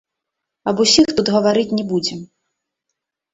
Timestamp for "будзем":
1.93-2.25